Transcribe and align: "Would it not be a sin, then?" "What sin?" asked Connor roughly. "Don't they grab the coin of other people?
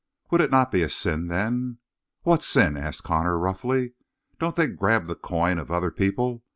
"Would 0.31 0.41
it 0.41 0.49
not 0.49 0.71
be 0.71 0.81
a 0.81 0.89
sin, 0.89 1.27
then?" 1.27 1.77
"What 2.23 2.41
sin?" 2.41 2.75
asked 2.75 3.03
Connor 3.03 3.37
roughly. 3.37 3.93
"Don't 4.39 4.55
they 4.55 4.65
grab 4.67 5.05
the 5.05 5.13
coin 5.13 5.59
of 5.59 5.69
other 5.69 5.91
people? 5.91 6.43